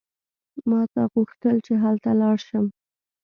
ما 0.69 0.81
ته 0.93 1.01
غوښتل 1.13 1.55
چې 1.65 1.73
هلته 1.83 2.09
لاړ 2.21 2.37
شم. 2.47 2.65